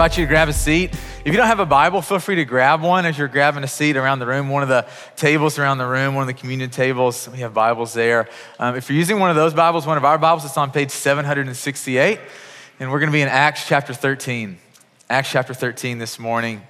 [0.00, 0.94] invite you to grab a seat.
[0.94, 3.68] If you don't have a Bible, feel free to grab one as you're grabbing a
[3.68, 4.48] seat around the room.
[4.48, 7.92] One of the tables around the room, one of the communion tables, we have Bibles
[7.92, 8.26] there.
[8.58, 10.90] Um, if you're using one of those Bibles, one of our Bibles, it's on page
[10.90, 12.18] 768.
[12.78, 14.56] And we're going to be in Acts chapter 13.
[15.10, 16.62] Acts chapter 13 this morning,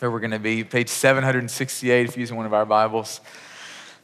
[0.00, 3.22] where we're going to be, page 768 if you're using one of our Bibles.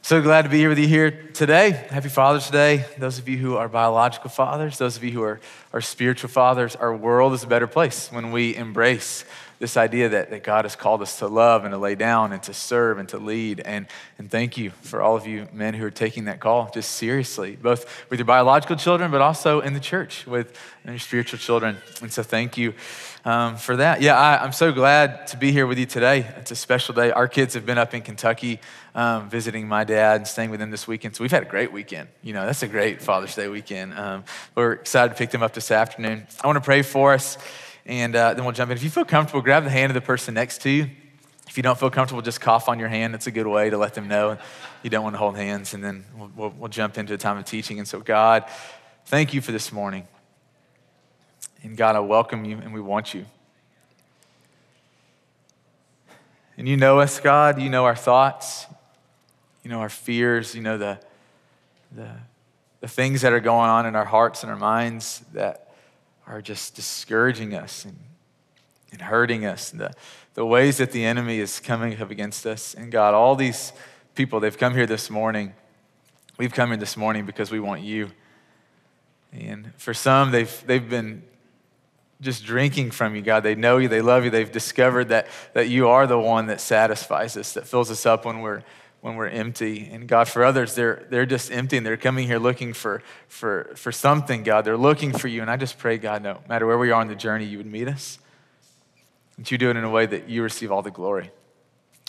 [0.05, 1.71] So glad to be here with you here today.
[1.71, 2.85] Happy Father's Day.
[2.99, 5.39] Those of you who are biological fathers, those of you who are,
[5.73, 9.25] are spiritual fathers, our world is a better place when we embrace
[9.57, 12.43] this idea that, that God has called us to love and to lay down and
[12.43, 13.61] to serve and to lead.
[13.61, 13.87] And,
[14.19, 17.55] and thank you for all of you men who are taking that call just seriously,
[17.55, 21.77] both with your biological children, but also in the church with your spiritual children.
[22.03, 22.75] And so thank you
[23.23, 24.01] um, for that.
[24.01, 26.27] Yeah, I, am so glad to be here with you today.
[26.37, 27.11] It's a special day.
[27.11, 28.59] Our kids have been up in Kentucky
[28.95, 31.15] um, visiting my dad and staying with him this weekend.
[31.15, 32.07] So we've had a great weekend.
[32.23, 33.93] You know, that's a great Father's Day weekend.
[33.93, 34.23] Um,
[34.55, 36.25] we're excited to pick them up this afternoon.
[36.41, 37.37] I want to pray for us
[37.85, 38.77] and uh, then we'll jump in.
[38.77, 40.89] If you feel comfortable, grab the hand of the person next to you.
[41.47, 43.13] If you don't feel comfortable, just cough on your hand.
[43.13, 44.37] It's a good way to let them know
[44.81, 45.73] you don't want to hold hands.
[45.73, 47.79] And then we'll, we'll, we'll jump into a time of teaching.
[47.79, 48.45] And so, God,
[49.05, 50.07] thank you for this morning.
[51.63, 53.25] And God, I welcome you and we want you.
[56.57, 57.61] And you know us, God.
[57.61, 58.65] You know our thoughts.
[59.65, 60.53] You know our fears.
[60.53, 60.99] You know the,
[61.91, 62.11] the,
[62.81, 65.73] the things that are going on in our hearts and our minds that
[66.27, 67.97] are just discouraging us and,
[68.91, 69.91] and hurting us, and the,
[70.35, 72.75] the ways that the enemy is coming up against us.
[72.75, 73.73] And God, all these
[74.13, 75.53] people, they've come here this morning.
[76.37, 78.11] We've come here this morning because we want you.
[79.33, 81.23] And for some, they've, they've been
[82.21, 83.41] just drinking from you, God.
[83.41, 86.61] They know you, they love you, they've discovered that, that you are the one that
[86.61, 88.61] satisfies us, that fills us up when we're
[89.05, 89.87] when we're empty.
[89.91, 93.69] And God, for others, they're, they're just empty and they're coming here looking for, for,
[93.75, 94.65] for something, God.
[94.65, 95.43] They're looking for you.
[95.43, 97.67] And I just pray, God, no matter where we are on the journey, you would
[97.67, 98.17] meet us.
[99.37, 101.29] That you do it in a way that you receive all the glory.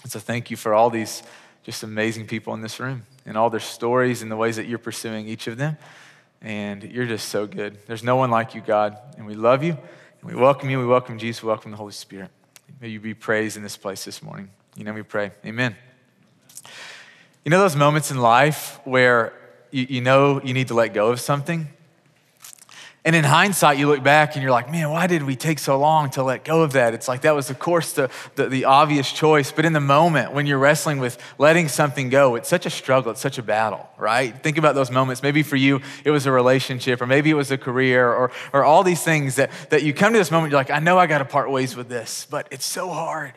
[0.04, 1.22] And so thank you for all these
[1.64, 4.78] just amazing people in this room and all their stories and the ways that you're
[4.78, 5.76] pursuing each of them.
[6.40, 7.76] And you're just so good.
[7.86, 8.96] There's no one like you, God.
[9.18, 9.72] And we love you.
[9.72, 10.78] And we welcome you.
[10.78, 11.42] We welcome Jesus.
[11.42, 12.30] We welcome the Holy Spirit.
[12.80, 14.48] May you be praised in this place this morning.
[14.76, 15.32] You know, we pray.
[15.44, 15.76] Amen.
[17.46, 19.32] You know those moments in life where
[19.70, 21.68] you, you know you need to let go of something?
[23.04, 25.78] And in hindsight, you look back and you're like, man, why did we take so
[25.78, 26.92] long to let go of that?
[26.92, 29.52] It's like that was, of course, the, the, the, obvious choice.
[29.52, 33.12] But in the moment, when you're wrestling with letting something go, it's such a struggle,
[33.12, 34.36] it's such a battle, right?
[34.42, 35.22] Think about those moments.
[35.22, 38.64] Maybe for you, it was a relationship, or maybe it was a career, or, or
[38.64, 41.06] all these things that, that you come to this moment, you're like, I know I
[41.06, 43.34] got to part ways with this, but it's so hard.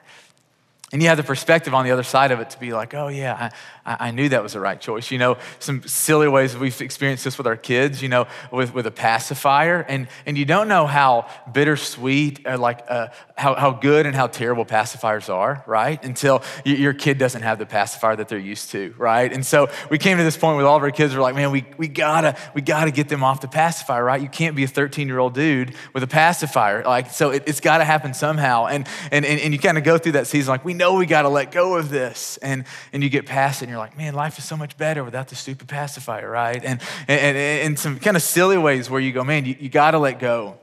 [0.92, 3.10] And you have the perspective on the other side of it to be like, oh,
[3.10, 3.52] yeah,
[3.86, 5.12] I, I, knew that was the right choice.
[5.12, 8.88] You know, some silly ways we've experienced this with our kids, you know, with, with
[8.88, 9.82] a pacifier.
[9.88, 14.26] And, and you don't know how bittersweet, uh, like uh, how, how good and how
[14.26, 16.04] terrible pacifiers are, right?
[16.04, 19.32] Until your kid doesn't have the pacifier that they're used to, right?
[19.32, 21.52] And so we came to this point with all of our kids, we're like, man,
[21.52, 24.22] we, we, gotta, we gotta get them off the pacifier, right?
[24.22, 26.84] You can't be a 13 year old dude with a pacifier.
[26.84, 28.66] Like, so it, has gotta happen somehow.
[28.66, 31.06] And, and, and, and you kind of go through that season like, we know we
[31.06, 32.38] got to let go of this.
[32.38, 35.04] And, and you get past it and you're like, man, life is so much better
[35.04, 36.64] without the stupid pacifier, right?
[36.64, 39.92] And, and, and, some kind of silly ways where you go, man, you, you got
[39.92, 40.58] to let go,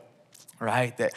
[0.58, 0.96] right?
[0.96, 1.12] That,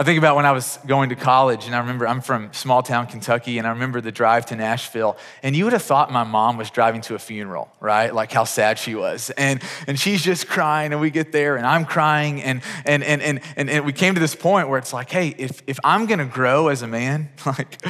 [0.00, 2.82] I think about when I was going to college, and I remember I'm from small
[2.82, 5.18] town Kentucky, and I remember the drive to Nashville.
[5.42, 8.14] And you would have thought my mom was driving to a funeral, right?
[8.14, 9.28] Like how sad she was.
[9.36, 12.42] And, and she's just crying, and we get there, and I'm crying.
[12.42, 15.34] And, and, and, and, and, and we came to this point where it's like, hey,
[15.36, 17.84] if, if I'm gonna grow as a man, like,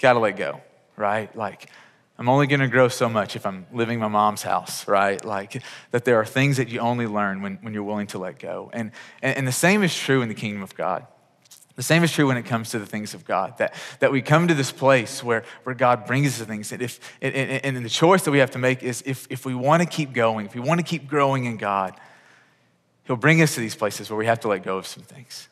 [0.00, 0.62] gotta let go,
[0.96, 1.36] right?
[1.36, 1.68] Like,
[2.22, 5.24] I'm only gonna grow so much if I'm living my mom's house, right?
[5.24, 5.60] Like,
[5.90, 8.70] that there are things that you only learn when, when you're willing to let go.
[8.72, 11.04] And, and, and the same is true in the kingdom of God.
[11.74, 14.22] The same is true when it comes to the things of God, that, that we
[14.22, 16.70] come to this place where, where God brings us the things.
[16.70, 19.44] And, if, and, and, and the choice that we have to make is if, if
[19.44, 21.98] we want to keep going, if we want to keep growing in God,
[23.02, 25.48] He'll bring us to these places where we have to let go of some things.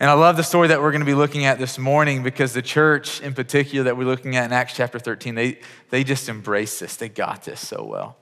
[0.00, 2.54] And I love the story that we're going to be looking at this morning because
[2.54, 5.58] the church, in particular, that we're looking at in Acts chapter 13, they,
[5.90, 6.96] they just embraced this.
[6.96, 8.16] They got this so well.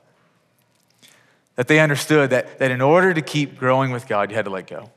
[1.55, 4.51] That they understood that, that in order to keep growing with God, you had to
[4.51, 4.91] let go.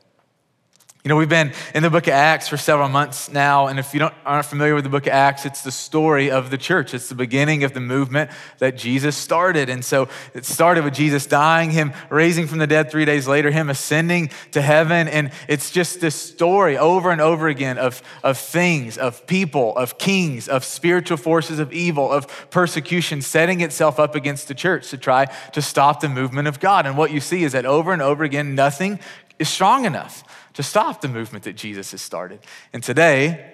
[1.03, 3.93] You know, we've been in the book of Acts for several months now, and if
[3.93, 6.93] you don't, aren't familiar with the book of Acts, it's the story of the church.
[6.93, 9.67] It's the beginning of the movement that Jesus started.
[9.67, 13.51] And so it started with Jesus dying, him raising from the dead three days later,
[13.51, 15.09] him ascending to heaven.
[15.09, 19.97] And it's just this story over and over again of, of things, of people, of
[19.97, 24.97] kings, of spiritual forces of evil, of persecution setting itself up against the church to
[24.97, 26.85] try to stop the movement of God.
[26.85, 29.01] And what you see is that over and over again, nothing
[29.37, 30.23] is strong enough
[30.53, 32.39] to stop the movement that Jesus has started.
[32.71, 33.53] And today,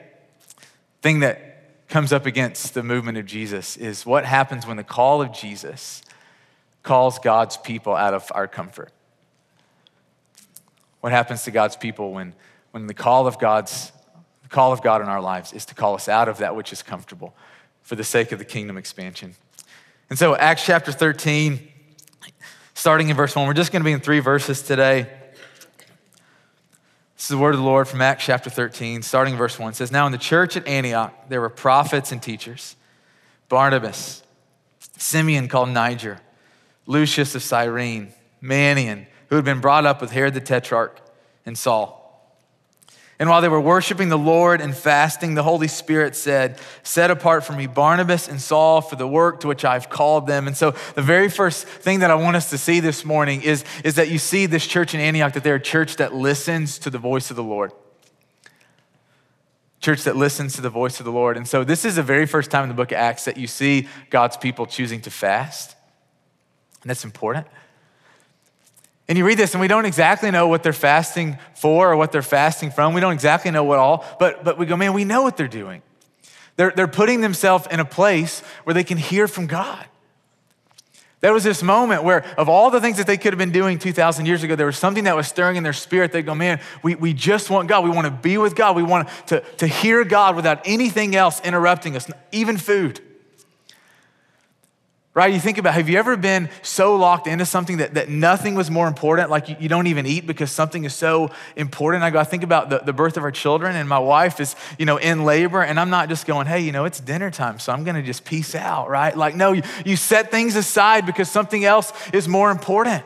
[1.02, 5.22] thing that comes up against the movement of Jesus is what happens when the call
[5.22, 6.04] of Jesus
[6.84, 8.92] calls God's people out of our comfort.
[11.02, 12.34] What happens to God's people when,
[12.72, 13.92] when the call of God's
[14.50, 16.74] the call of God in our lives is to call us out of that which
[16.74, 17.36] is comfortable
[17.84, 19.36] for the sake of the kingdom expansion.
[20.10, 21.68] And so Acts chapter 13,
[22.74, 25.08] starting in verse 1, we're just going to be in three verses today.
[27.20, 29.72] This is the word of the Lord from Acts chapter 13, starting in verse 1.
[29.72, 32.78] It says, Now in the church at Antioch, there were prophets and teachers
[33.50, 34.24] Barnabas,
[34.96, 36.22] Simeon called Niger,
[36.86, 41.02] Lucius of Cyrene, Manaen, who had been brought up with Herod the Tetrarch,
[41.46, 41.99] and Saul.
[43.20, 47.44] And while they were worshiping the Lord and fasting, the Holy Spirit said, Set apart
[47.44, 50.48] for me Barnabas and Saul for the work to which I've called them.
[50.48, 53.66] And so, the very first thing that I want us to see this morning is,
[53.84, 56.90] is that you see this church in Antioch, that they're a church that listens to
[56.90, 57.74] the voice of the Lord.
[59.82, 61.36] Church that listens to the voice of the Lord.
[61.36, 63.48] And so, this is the very first time in the book of Acts that you
[63.48, 65.76] see God's people choosing to fast.
[66.82, 67.48] And that's important.
[69.10, 72.12] And you read this, and we don't exactly know what they're fasting for or what
[72.12, 72.94] they're fasting from.
[72.94, 75.48] We don't exactly know what all, but, but we go, man, we know what they're
[75.48, 75.82] doing.
[76.58, 79.84] They're, they're putting themselves in a place where they can hear from God.
[81.22, 83.80] There was this moment where, of all the things that they could have been doing
[83.80, 86.12] 2,000 years ago, there was something that was stirring in their spirit.
[86.12, 87.84] They go, man, we, we just want God.
[87.84, 88.76] We want to be with God.
[88.76, 93.02] We want to, to hear God without anything else interrupting us, even food
[95.14, 95.34] right?
[95.34, 98.70] You think about have you ever been so locked into something that, that nothing was
[98.70, 102.04] more important, like you, you don't even eat because something is so important?
[102.04, 104.56] I go, I think about the, the birth of our children, and my wife is,
[104.78, 107.60] you know, in labor, and I'm not just going, hey, you know, it's dinner time,
[107.60, 109.16] so I'm gonna just peace out, right?
[109.16, 113.04] Like, no, you, you set things aside because something else is more important.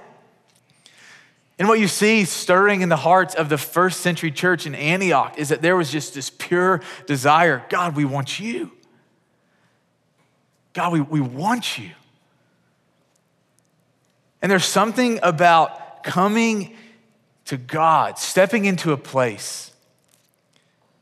[1.59, 5.37] And what you see stirring in the hearts of the first century church in Antioch
[5.37, 8.71] is that there was just this pure desire God, we want you.
[10.73, 11.91] God, we, we want you.
[14.41, 16.75] And there's something about coming
[17.45, 19.71] to God, stepping into a place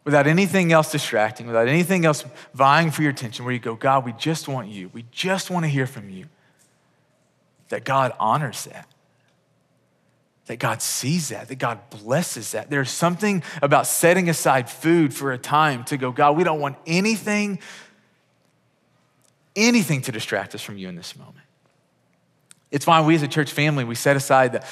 [0.03, 4.05] without anything else distracting, without anything else vying for your attention, where you go, God,
[4.05, 4.89] we just want you.
[4.93, 6.25] We just want to hear from you.
[7.69, 8.87] That God honors that.
[10.47, 12.69] That God sees that, that God blesses that.
[12.69, 16.77] There's something about setting aside food for a time to go, God, we don't want
[16.85, 17.59] anything,
[19.55, 21.45] anything to distract us from you in this moment.
[22.71, 24.63] It's why we as a church family, we set aside a,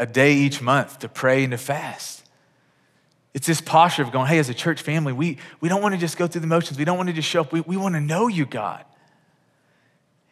[0.00, 2.22] a day each month to pray and to fast.
[3.32, 6.00] It's this posture of going, hey, as a church family, we, we don't want to
[6.00, 6.78] just go through the motions.
[6.78, 7.52] We don't want to just show up.
[7.52, 8.84] We, we want to know you, God.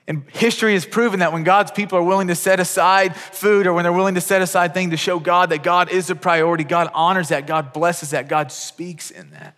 [0.06, 3.73] And history has proven that when God's people are willing to set aside food or
[3.73, 6.65] when they're willing to set aside things to show God that God is a priority,
[6.65, 9.56] God honors that, God blesses that, God speaks in that.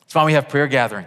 [0.00, 1.06] That's why we have prayer gathering.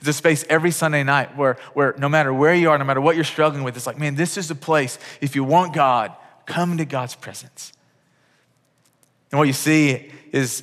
[0.00, 3.00] It's a space every Sunday night where, where no matter where you are, no matter
[3.00, 4.98] what you're struggling with, it's like, man, this is a place.
[5.20, 6.14] If you want God,
[6.46, 7.72] come into God's presence.
[9.30, 10.62] And what you see is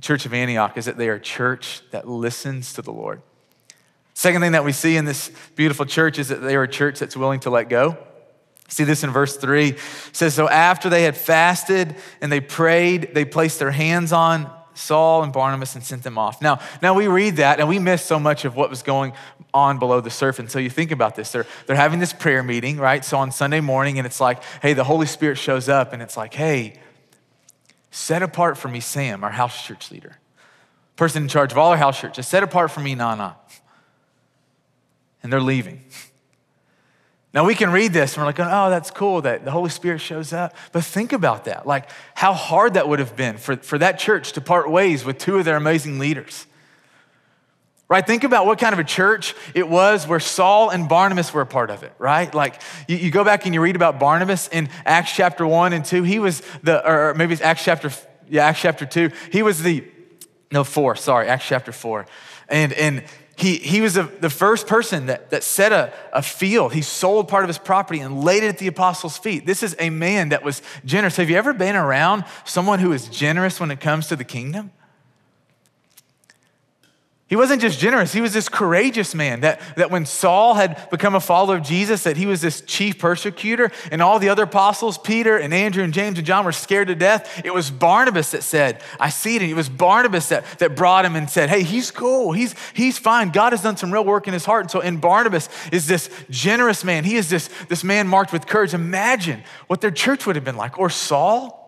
[0.00, 3.20] Church of Antioch is that they are a church that listens to the Lord.
[4.14, 6.98] Second thing that we see in this beautiful church is that they are a church
[7.00, 7.98] that's willing to let go.
[8.68, 9.70] See this in verse 3.
[9.70, 9.78] It
[10.12, 15.24] says, So after they had fasted and they prayed, they placed their hands on Saul
[15.24, 16.40] and Barnabas and sent them off.
[16.40, 19.12] Now, now we read that and we miss so much of what was going
[19.52, 20.52] on below the surface.
[20.52, 21.32] So you think about this.
[21.32, 23.04] They're, they're having this prayer meeting, right?
[23.04, 26.16] So on Sunday morning, and it's like, hey, the Holy Spirit shows up and it's
[26.16, 26.74] like, hey,
[27.90, 30.18] set apart for me Sam, our house church leader,
[30.96, 33.36] person in charge of all our house churches, set apart for me Nana.
[35.22, 35.84] And they're leaving.
[37.38, 40.00] Now we can read this and we're like, oh, that's cool that the Holy Spirit
[40.00, 40.56] shows up.
[40.72, 41.68] But think about that.
[41.68, 45.18] Like how hard that would have been for, for that church to part ways with
[45.18, 46.48] two of their amazing leaders.
[47.88, 48.04] Right?
[48.04, 51.46] Think about what kind of a church it was where Saul and Barnabas were a
[51.46, 52.34] part of it, right?
[52.34, 55.84] Like you, you go back and you read about Barnabas in Acts chapter 1 and
[55.84, 56.02] 2.
[56.02, 57.92] He was the, or maybe it's Acts chapter,
[58.28, 59.12] yeah, Acts chapter 2.
[59.30, 59.84] He was the,
[60.50, 62.04] no, 4, sorry, Acts chapter 4.
[62.48, 63.04] And, and
[63.38, 66.72] he, he was the first person that, that set a, a field.
[66.72, 69.46] He sold part of his property and laid it at the apostles' feet.
[69.46, 71.16] This is a man that was generous.
[71.16, 74.72] Have you ever been around someone who is generous when it comes to the kingdom?
[77.28, 81.14] He wasn't just generous, he was this courageous man that, that when Saul had become
[81.14, 84.96] a follower of Jesus, that he was this chief persecutor, and all the other apostles,
[84.96, 87.42] Peter and Andrew and James and John, were scared to death.
[87.44, 89.42] It was Barnabas that said, I see it.
[89.42, 92.32] And it was Barnabas that, that brought him and said, Hey, he's cool.
[92.32, 93.28] He's, he's fine.
[93.28, 94.62] God has done some real work in his heart.
[94.62, 97.04] And so, in Barnabas is this generous man.
[97.04, 98.72] He is this, this man marked with courage.
[98.72, 100.78] Imagine what their church would have been like.
[100.78, 101.58] Or Saul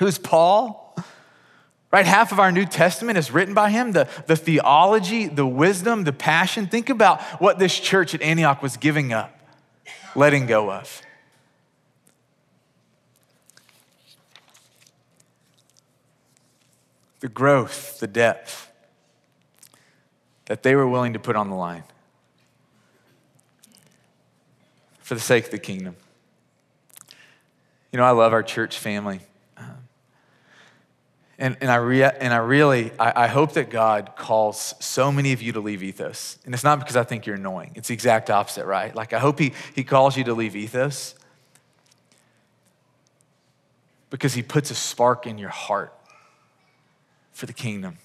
[0.00, 0.79] Who's Paul?
[1.92, 2.06] Right?
[2.06, 3.92] Half of our New Testament is written by him.
[3.92, 6.66] The, the theology, the wisdom, the passion.
[6.68, 9.36] Think about what this church at Antioch was giving up,
[10.14, 11.02] letting go of.
[17.18, 18.70] The growth, the depth
[20.46, 21.84] that they were willing to put on the line
[25.00, 25.96] for the sake of the kingdom.
[27.92, 29.20] You know, I love our church family.
[31.40, 35.32] And, and, I, rea- and I really, I, I hope that God calls so many
[35.32, 36.38] of you to leave ethos.
[36.44, 37.72] And it's not because I think you're annoying.
[37.76, 38.94] It's the exact opposite, right?
[38.94, 41.14] Like, I hope he, he calls you to leave ethos
[44.10, 45.94] because he puts a spark in your heart
[47.32, 47.96] for the kingdom.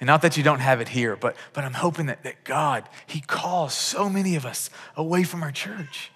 [0.00, 2.88] And not that you don't have it here, but, but I'm hoping that, that God,
[3.06, 6.10] he calls so many of us away from our church.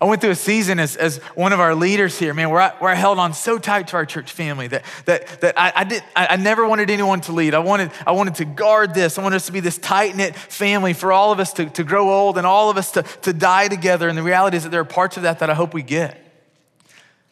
[0.00, 2.70] I went through a season as, as one of our leaders here, man, where I,
[2.78, 5.84] where I held on so tight to our church family that, that, that I, I,
[5.84, 7.54] did, I, I never wanted anyone to lead.
[7.54, 9.18] I wanted, I wanted to guard this.
[9.18, 11.84] I wanted us to be this tight knit family for all of us to, to
[11.84, 14.08] grow old and all of us to, to die together.
[14.08, 16.20] And the reality is that there are parts of that that I hope we get.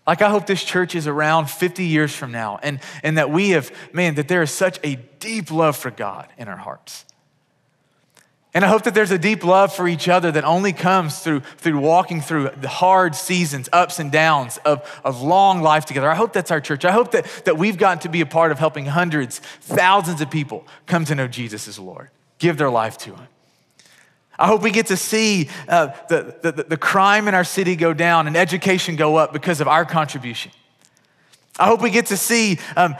[0.07, 3.51] Like, I hope this church is around 50 years from now and, and that we
[3.51, 7.05] have, man, that there is such a deep love for God in our hearts.
[8.55, 11.41] And I hope that there's a deep love for each other that only comes through,
[11.57, 16.11] through walking through the hard seasons, ups and downs of, of long life together.
[16.11, 16.85] I hope that's our church.
[16.85, 20.31] I hope that, that we've gotten to be a part of helping hundreds, thousands of
[20.31, 23.27] people come to know Jesus as Lord, give their life to Him.
[24.39, 27.95] I hope we get to see uh, the, the, the crime in our city go
[27.95, 30.53] down and education go up because of our contribution.
[31.59, 32.97] I hope we get to see um,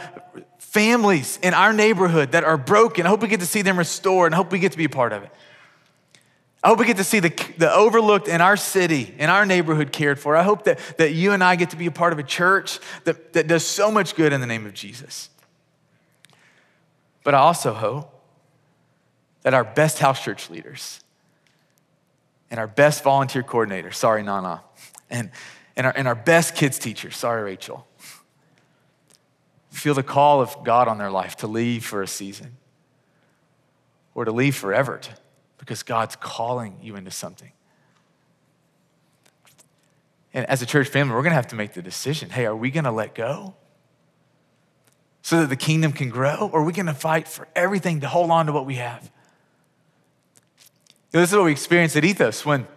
[0.73, 3.05] families in our neighborhood that are broken.
[3.05, 4.85] I hope we get to see them restored and I hope we get to be
[4.85, 5.29] a part of it.
[6.63, 9.91] I hope we get to see the, the overlooked in our city, in our neighborhood
[9.91, 10.35] cared for.
[10.35, 12.79] I hope that, that you and I get to be a part of a church
[13.03, 15.29] that, that does so much good in the name of Jesus.
[17.23, 18.09] But I also hope
[19.43, 21.01] that our best house church leaders
[22.49, 24.63] and our best volunteer coordinators, sorry, Nana,
[25.11, 25.29] and,
[25.75, 27.85] and, our, and our best kids teachers, sorry, Rachel,
[29.73, 32.57] feel the call of God on their life to leave for a season
[34.15, 35.09] or to leave forever to,
[35.57, 37.51] because God's calling you into something.
[40.33, 42.55] And as a church family, we're going to have to make the decision hey, are
[42.55, 43.55] we going to let go
[45.21, 48.07] so that the kingdom can grow, or are we going to fight for everything to
[48.07, 49.09] hold on to what we have?
[51.11, 52.67] This is what we experienced at Ethos when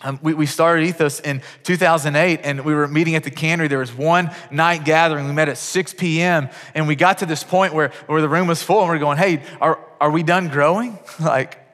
[0.00, 3.66] um, we, we started Ethos in 2008 and we were meeting at the cannery.
[3.66, 5.26] There was one night gathering.
[5.26, 6.48] We met at 6 p.m.
[6.74, 9.00] and we got to this point where, where the room was full and we are
[9.00, 10.98] going, hey, are, are we done growing?
[11.20, 11.64] like,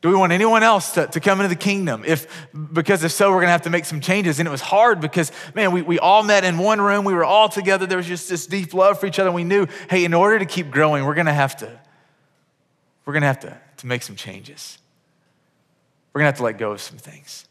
[0.00, 2.02] do we want anyone else to, to come into the kingdom?
[2.04, 4.38] If because if so, we're gonna have to make some changes.
[4.38, 7.24] And it was hard because man, we, we all met in one room, we were
[7.24, 9.32] all together, there was just this deep love for each other.
[9.32, 11.80] We knew, hey, in order to keep growing, we're gonna have to,
[13.06, 14.76] we're gonna have to, to make some changes.
[16.14, 17.46] We're going to have to let go of some things.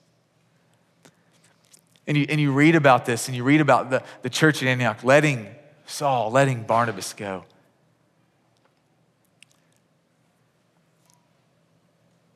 [2.07, 4.67] And you, and you read about this, and you read about the, the church at
[4.69, 5.47] Antioch letting
[5.85, 7.43] Saul, letting Barnabas go.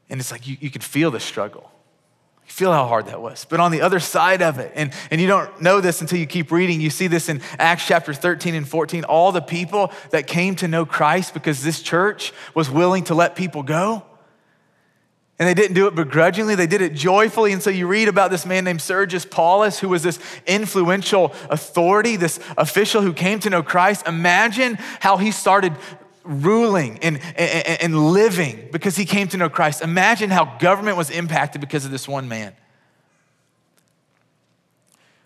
[0.10, 1.72] And it's like you, you can feel the struggle.
[2.46, 3.46] You feel how hard that was.
[3.46, 6.26] But on the other side of it, and, and you don't know this until you
[6.26, 9.04] keep reading, you see this in Acts chapter 13 and 14.
[9.04, 13.36] All the people that came to know Christ because this church was willing to let
[13.36, 14.04] people go.
[15.40, 17.54] And they didn't do it begrudgingly, they did it joyfully.
[17.54, 22.16] And so you read about this man named Sergius Paulus, who was this influential authority,
[22.16, 24.08] this official who came to know Christ.
[24.08, 25.74] Imagine how he started
[26.24, 29.82] ruling and, and, and living because he came to know Christ.
[29.82, 32.54] Imagine how government was impacted because of this one man.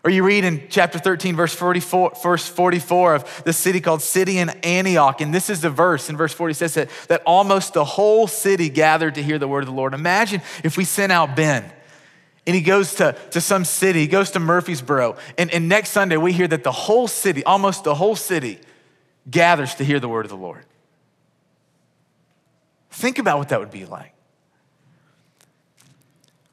[0.04, 4.66] Or you read in chapter 13, verse 44, verse 44 of the city called Pisidian
[4.66, 5.22] Antioch.
[5.22, 8.70] And this is the verse in verse 40 says that, that almost the whole city
[8.70, 9.94] gathered to hear the word of the Lord.
[9.94, 11.72] Imagine if we sent out Ben
[12.48, 15.18] and he goes to, to some city, he goes to Murfreesboro.
[15.38, 18.60] And, and next Sunday, we hear that the whole city, almost the whole city,
[19.30, 20.66] gathers to hear the word of the Lord.
[22.90, 24.11] Think about what that would be like.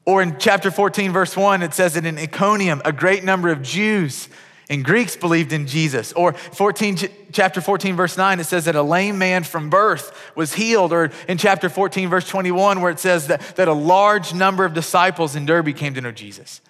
[0.09, 3.61] Or in chapter 14, verse 1, it says that in Iconium, a great number of
[3.61, 4.31] Jews
[4.71, 6.15] and Greeks believed in Jesus.
[6.15, 6.97] Or 14,
[7.31, 10.95] chapter 14, verse 9, it says that a lame man from birth was healed.
[10.95, 14.73] Or in chapter 14, verse 21, where it says that, that a large number of
[14.73, 16.63] disciples in Derbe came to know Jesus.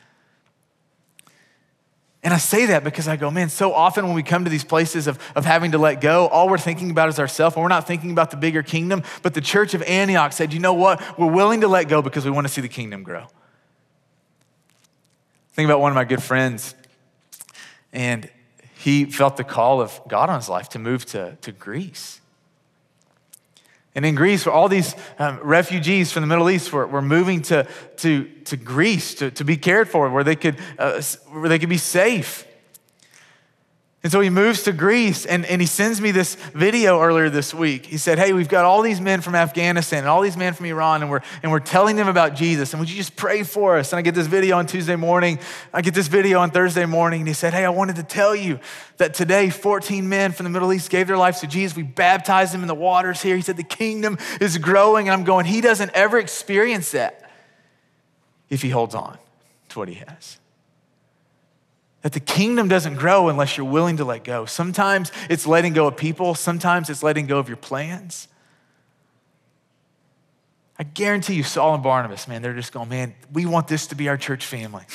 [2.23, 4.65] And I say that because I go, man, so often when we come to these
[4.65, 7.69] places of, of having to let go, all we're thinking about is ourselves, and we're
[7.69, 9.05] not thinking about the bigger kingdom.
[9.23, 11.19] But the church of Antioch said, you know what?
[11.19, 13.27] We're willing to let go because we want to see the kingdom grow.
[15.53, 16.75] Think about one of my good friends.
[17.93, 18.29] And
[18.77, 22.21] he felt the call of God on his life to move to, to Greece.
[23.99, 27.67] And in Greece, all these um, refugees from the Middle East were, were moving to,
[27.97, 31.69] to, to Greece to, to be cared for, where they, could, uh, where they could
[31.69, 32.47] be safe.
[34.01, 37.53] And so he moves to Greece and, and he sends me this video earlier this
[37.53, 37.85] week.
[37.85, 40.67] He said, Hey, we've got all these men from Afghanistan and all these men from
[40.67, 42.73] Iran, and we're, and we're telling them about Jesus.
[42.73, 43.93] And would you just pray for us?
[43.93, 45.41] And I get this video on Tuesday morning.
[45.75, 47.23] I get this video on Thursday morning.
[47.23, 48.61] And he said, Hey, I wanted to tell you
[48.99, 51.77] that today 14 men from the Middle East gave their lives to Jesus.
[51.77, 53.35] We baptized them in the waters here.
[53.35, 55.09] He said, The kingdom is growing.
[55.09, 57.29] And I'm going, He doesn't ever experience that
[58.49, 59.19] if he holds on
[59.71, 60.39] to what he has.
[62.03, 64.45] That the kingdom doesn't grow unless you're willing to let go.
[64.47, 68.29] Sometimes it's letting go of people, sometimes it's letting go of your plans.
[70.79, 73.97] I guarantee you, Saul and Barnabas, man, they're just going, man, we want this to
[73.97, 74.85] be our church family.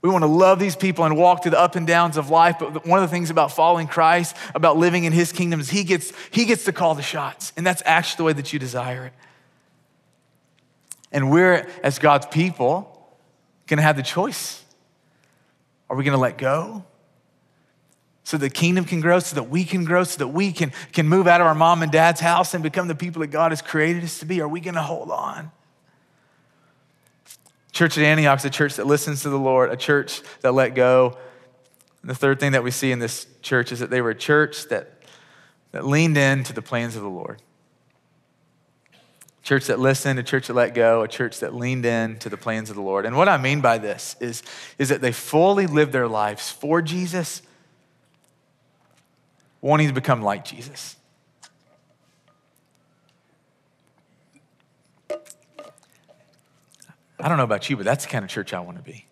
[0.00, 2.60] We want to love these people and walk through the up and downs of life.
[2.60, 5.82] But one of the things about following Christ, about living in his kingdom, is he
[5.82, 7.52] gets, he gets to call the shots.
[7.56, 9.12] And that's actually the way that you desire it.
[11.10, 13.10] And we're, as God's people,
[13.66, 14.64] going to have the choice
[15.90, 16.84] are we going to let go?
[18.24, 21.08] So the kingdom can grow, so that we can grow, so that we can, can
[21.08, 23.62] move out of our mom and dad's house and become the people that God has
[23.62, 24.40] created us to be?
[24.42, 25.50] Are we going to hold on?
[27.72, 30.74] Church at Antioch is a church that listens to the Lord, a church that let
[30.74, 31.16] go.
[32.02, 34.14] And the third thing that we see in this church is that they were a
[34.14, 35.02] church that,
[35.72, 37.40] that leaned into the plans of the Lord
[39.48, 42.36] church that listened, a church that let go, a church that leaned in to the
[42.36, 43.06] plans of the Lord.
[43.06, 44.42] And what I mean by this is,
[44.76, 47.40] is that they fully lived their lives for Jesus,
[49.62, 50.96] wanting to become like Jesus.
[57.18, 59.06] I don't know about you, but that's the kind of church I want to be.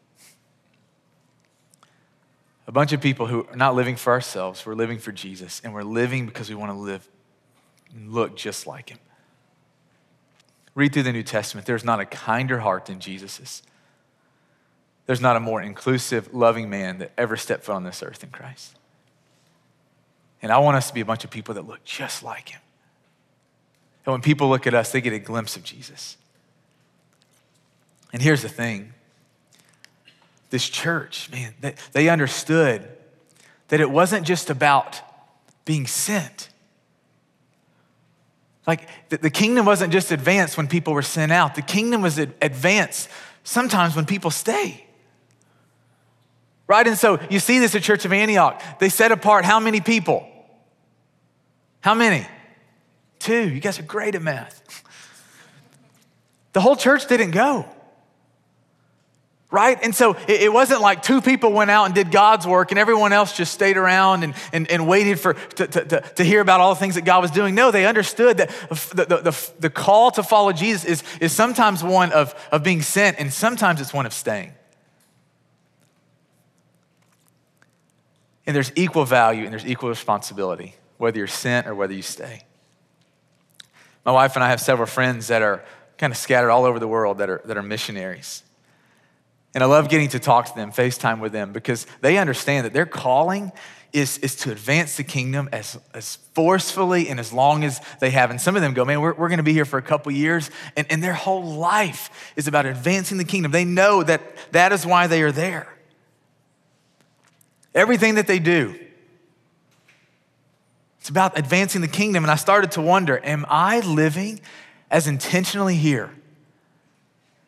[2.67, 5.73] A bunch of people who are not living for ourselves, we're living for Jesus, and
[5.73, 7.09] we're living because we want to live
[7.95, 8.99] and look just like him.
[10.77, 11.67] Read through the New Testament.
[11.67, 13.63] There's not a kinder heart than Jesus's.
[15.07, 18.31] There's not a more inclusive, loving man that ever stepped foot on this earth than
[18.31, 18.77] Christ.
[20.43, 22.61] And I want us to be a bunch of people that look just like him.
[24.05, 26.19] And when people look at us, they get a glimpse of Jesus.
[28.13, 28.93] And here's the thing
[30.51, 32.87] this church, man, they, they understood
[33.69, 35.01] that it wasn't just about
[35.65, 36.51] being sent,
[38.67, 43.09] like the, kingdom wasn't just advanced when people were sent out, the kingdom was advanced
[43.45, 44.85] sometimes when people stay.
[46.67, 46.87] Right?
[46.87, 48.61] And so you see this at Church of Antioch.
[48.81, 50.29] They set apart how many people?
[51.81, 52.27] How many?
[53.21, 53.49] Two.
[53.49, 54.63] You guys are great at math.
[56.53, 57.67] The whole church didn't go
[59.51, 59.79] right?
[59.83, 63.13] And so it, wasn't like two people went out and did God's work and everyone
[63.13, 66.75] else just stayed around and, and, and waited for, to, to, to hear about all
[66.75, 67.55] the things that God was doing.
[67.55, 71.85] No, they understood that the, the, the, the call to follow Jesus is, is sometimes
[71.85, 74.53] one of, of being sent and sometimes it's one of staying.
[78.47, 82.43] And there's equal value and there's equal responsibility, whether you're sent or whether you stay.
[84.05, 85.65] My wife and I have several friends that are
[85.99, 88.43] kind of scattered all over the world that are, that are missionaries.
[89.57, 92.75] And I love getting to talk to them, FaceTime with them, because they understand that
[92.75, 93.53] their calling
[93.91, 98.31] is, is to advance the kingdom as, as forcefully and as long as they have.
[98.31, 100.13] And some of them go, man, we're, we're going to be here for a couple
[100.13, 100.51] years.
[100.77, 103.51] And, and their whole life is about advancing the kingdom.
[103.51, 104.21] They know that
[104.53, 105.75] that is why they are there.
[107.75, 108.79] Everything that they do,
[111.01, 112.25] it's about advancing the kingdom.
[112.25, 114.39] And I started to wonder, am I living
[114.91, 116.11] as intentionally here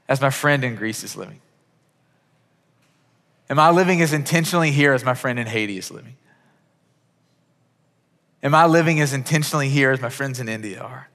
[0.09, 1.43] as my friend in Greece is living?
[3.51, 6.17] Am I living as intentionally here as my friend in Haiti is living?
[8.43, 11.09] Am I living as intentionally here as my friends in India are?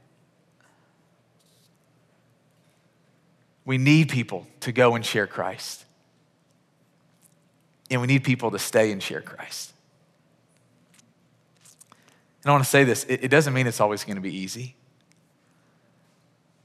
[3.65, 5.85] We need people to go and share Christ.
[7.89, 9.71] And we need people to stay and share Christ.
[12.43, 14.75] And I want to say this it, doesn't mean it's always going to be easy.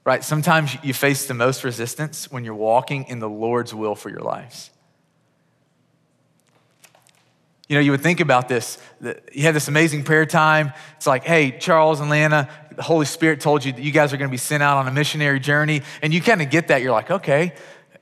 [0.05, 0.25] Right?
[0.25, 4.23] Sometimes you face the most resistance when you're walking in the Lord's will for your
[4.23, 4.71] lives.
[7.69, 8.79] You know, you would think about this.
[9.01, 10.73] You had this amazing prayer time.
[10.97, 14.17] It's like, hey, Charles and Lana, the Holy Spirit told you that you guys are
[14.17, 15.83] going to be sent out on a missionary journey.
[16.01, 16.81] And you kind of get that.
[16.81, 17.53] You're like, okay,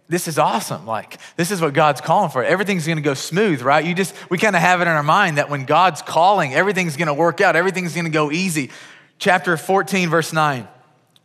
[0.08, 0.86] this is awesome.
[0.86, 2.44] Like, this is what God's calling for.
[2.44, 3.84] Everything's going to go smooth, right?
[3.84, 6.96] You just, we kind of have it in our mind that when God's calling, everything's
[6.96, 8.70] going to work out, everything's going to go easy.
[9.18, 10.68] Chapter 14, verse 9.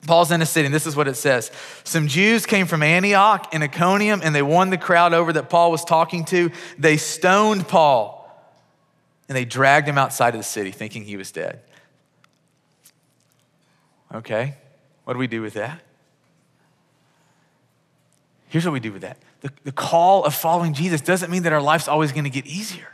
[0.07, 1.51] Paul's in a city, and this is what it says.
[1.83, 5.69] Some Jews came from Antioch and Iconium, and they won the crowd over that Paul
[5.69, 6.49] was talking to.
[6.79, 8.20] They stoned Paul
[9.31, 11.61] and they dragged him outside of the city thinking he was dead.
[14.13, 14.55] Okay,
[15.05, 15.79] what do we do with that?
[18.49, 21.53] Here's what we do with that the, the call of following Jesus doesn't mean that
[21.53, 22.89] our life's always going to get easier.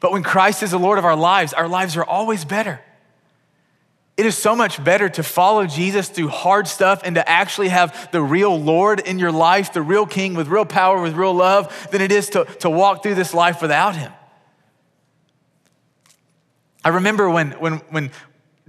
[0.00, 2.80] But when Christ is the Lord of our lives, our lives are always better.
[4.16, 8.10] It is so much better to follow Jesus through hard stuff and to actually have
[8.12, 11.88] the real Lord in your life, the real King with real power, with real love,
[11.90, 14.10] than it is to, to walk through this life without Him.
[16.82, 18.10] I remember when, when, when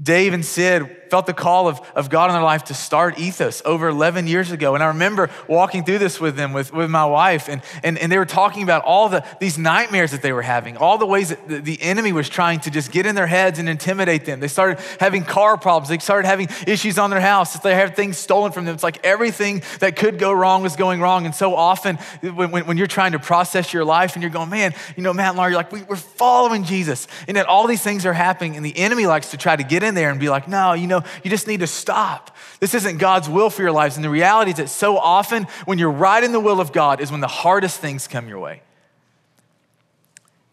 [0.02, 3.62] Dave and Sid felt the call of, of God in their life to start Ethos
[3.66, 4.76] over 11 years ago.
[4.76, 8.12] And I remember walking through this with them, with, with my wife, and, and, and
[8.12, 11.30] they were talking about all the, these nightmares that they were having, all the ways
[11.30, 14.40] that the, the enemy was trying to just get in their heads and intimidate them.
[14.40, 15.90] They started having car problems.
[15.90, 17.58] They started having issues on their house.
[17.60, 18.76] They had things stolen from them.
[18.76, 21.26] It's like everything that could go wrong was going wrong.
[21.26, 24.50] And so often when, when, when you're trying to process your life and you're going,
[24.50, 27.08] man, you know, Matt and Laura, you're like, we, we're following Jesus.
[27.28, 28.56] And yet all these things are happening.
[28.56, 30.88] And the enemy likes to try to get in there and be like, no, you
[30.88, 32.36] know, you just need to stop.
[32.60, 33.96] This isn't God's will for your lives.
[33.96, 37.02] And the reality is that so often when you're right in the will of God
[37.02, 38.62] is when the hardest things come your way.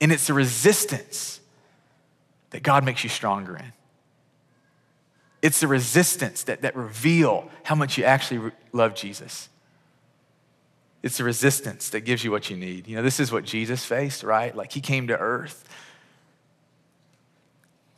[0.01, 1.41] And it's the resistance
[2.51, 3.73] that God makes you stronger in.
[5.43, 9.49] It's the resistance that, that reveal how much you actually re- love Jesus.
[11.03, 12.89] It's the resistance that gives you what you need.
[12.89, 14.57] You know, this is what Jesus faced, right?
[14.57, 15.69] Like he came to earth.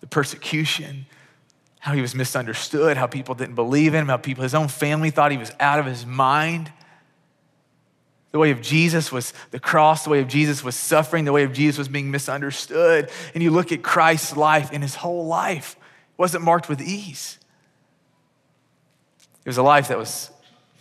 [0.01, 1.07] The persecution,
[1.87, 5.09] how he was misunderstood, how people didn't believe in him, how people, his own family
[5.11, 6.69] thought he was out of his mind.
[8.33, 11.45] The way of Jesus was the cross, the way of Jesus was suffering, the way
[11.45, 13.09] of Jesus was being misunderstood.
[13.35, 15.77] And you look at Christ's life, and his whole life
[16.17, 17.39] wasn't marked with ease.
[19.45, 20.33] It was a life that was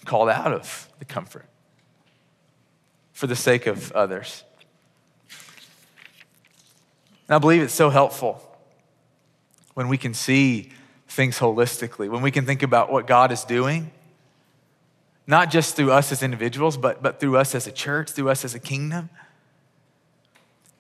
[0.06, 1.46] called out of the comfort
[3.14, 4.44] for the sake of others.
[7.28, 8.42] And I believe it's so helpful
[9.76, 10.72] when we can see
[11.16, 13.92] things holistically, when we can think about what God is doing,
[15.26, 18.46] not just through us as individuals, but, but through us as a church, through us
[18.46, 19.10] as a kingdom.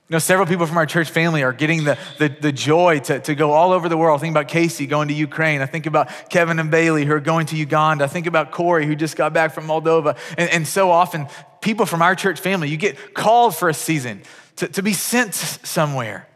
[0.07, 3.19] You know, several people from our church family are getting the, the, the joy to,
[3.21, 4.19] to go all over the world.
[4.19, 5.61] I think about Casey going to Ukraine.
[5.61, 8.03] I think about Kevin and Bailey who are going to Uganda.
[8.03, 10.15] I think about Corey who just got back from Moldova.
[10.37, 11.25] And, and so often,
[11.59, 14.21] people from our church family, you get called for a season
[14.57, 16.27] to, to be sent somewhere.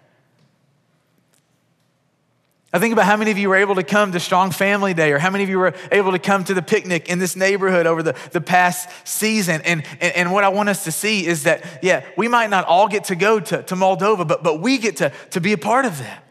[2.71, 5.11] I think about how many of you were able to come to Strong Family Day,
[5.11, 7.87] or how many of you were able to come to the picnic in this neighborhood
[7.87, 9.61] over the, the past season.
[9.65, 12.65] And, and, and what I want us to see is that, yeah, we might not
[12.65, 15.57] all get to go to, to Moldova, but, but we get to, to be a
[15.57, 16.23] part of that.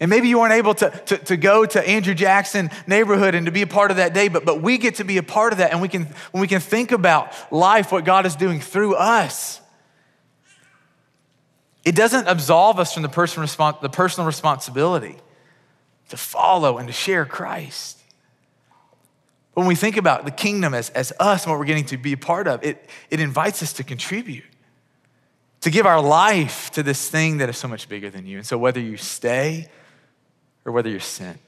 [0.00, 3.52] And maybe you weren't able to, to, to, go to Andrew Jackson neighborhood and to
[3.52, 5.58] be a part of that day, but, but we get to be a part of
[5.58, 5.72] that.
[5.72, 9.60] And we can, when we can think about life, what God is doing through us,
[11.88, 15.16] it doesn't absolve us from the, person respons- the personal responsibility
[16.10, 17.98] to follow and to share Christ.
[19.54, 22.12] When we think about the kingdom as, as us and what we're getting to be
[22.12, 24.44] a part of, it, it invites us to contribute,
[25.62, 28.36] to give our life to this thing that is so much bigger than you.
[28.36, 29.68] And so, whether you stay
[30.66, 31.40] or whether you're sent,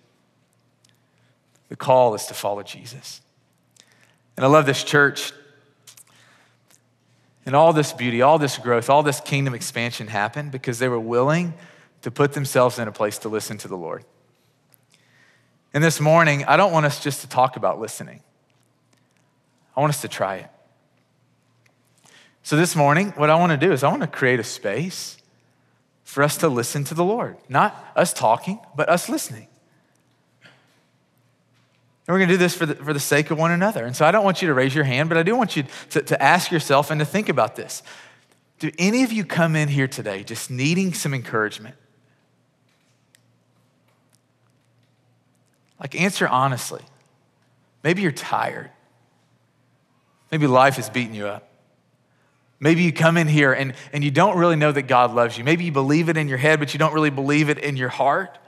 [1.68, 3.20] the call is to follow Jesus.
[4.38, 5.34] And I love this church
[7.46, 11.00] and all this beauty, all this growth, all this kingdom expansion happened because they were
[11.00, 11.54] willing
[12.02, 14.04] to put themselves in a place to listen to the Lord.
[15.72, 18.20] And this morning, I don't want us just to talk about listening,
[19.76, 20.50] I want us to try it.
[22.42, 25.18] So, this morning, what I want to do is I want to create a space
[26.04, 27.36] for us to listen to the Lord.
[27.48, 29.46] Not us talking, but us listening.
[32.06, 33.84] And we're going to do this for the, for the sake of one another.
[33.84, 35.64] And so I don't want you to raise your hand, but I do want you
[35.90, 37.82] to, to ask yourself and to think about this.
[38.58, 41.76] Do any of you come in here today just needing some encouragement?
[45.78, 46.82] Like, answer honestly.
[47.82, 48.70] Maybe you're tired.
[50.30, 51.48] Maybe life is beating you up.
[52.60, 55.44] Maybe you come in here and, and you don't really know that God loves you.
[55.44, 57.88] Maybe you believe it in your head, but you don't really believe it in your
[57.88, 58.38] heart.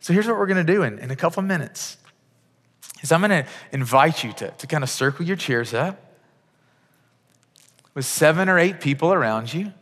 [0.00, 1.96] So here's what we're going to do in, in a couple minutes.
[3.02, 6.00] Is I'm going to invite you to, to kind of circle your chairs up
[7.94, 9.72] with seven or eight people around you.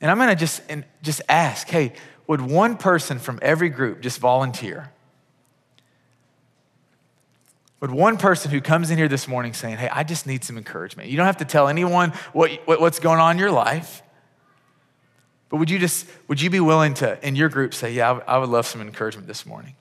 [0.00, 0.62] And I'm going to just,
[1.02, 1.92] just ask, hey,
[2.26, 4.92] would one person from every group just volunteer?
[7.80, 10.58] Would one person who comes in here this morning saying, hey, I just need some
[10.58, 11.08] encouragement.
[11.08, 14.02] You don't have to tell anyone what what's going on in your life.
[15.50, 18.38] But would you just, would you be willing to, in your group, say, yeah, I
[18.38, 19.74] would love some encouragement this morning?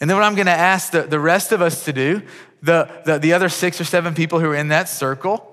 [0.00, 2.22] And then what I'm going to ask the, the rest of us to do,
[2.62, 5.48] the, the, the other six or seven people who are in that circle,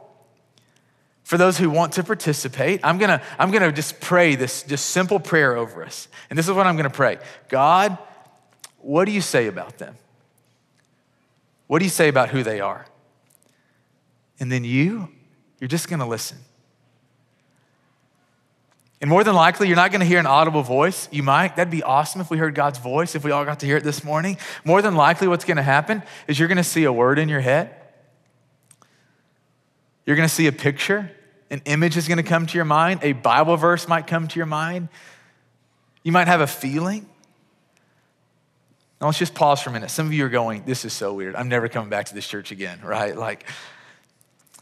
[1.26, 5.20] for those who want to participate, I'm gonna, I'm gonna just pray this just simple
[5.20, 6.08] prayer over us.
[6.30, 7.18] And this is what I'm gonna pray
[7.50, 7.98] God,
[8.78, 9.96] what do you say about them?
[11.66, 12.86] What do you say about who they are?
[14.40, 15.10] And then you,
[15.60, 16.38] you're just gonna listen.
[19.02, 21.10] And more than likely, you're not gonna hear an audible voice.
[21.12, 21.56] You might.
[21.56, 23.84] That'd be awesome if we heard God's voice, if we all got to hear it
[23.84, 24.38] this morning.
[24.64, 27.76] More than likely, what's gonna happen is you're gonna see a word in your head
[30.06, 31.12] you're going to see a picture,
[31.50, 34.38] an image is going to come to your mind, a Bible verse might come to
[34.38, 34.90] your mind.
[36.04, 37.10] You might have a feeling.
[39.02, 39.90] Now, let's just pause for a minute.
[39.90, 41.36] Some of you are going, This is so weird.
[41.36, 43.16] I'm never coming back to this church again, right?
[43.18, 43.48] Like,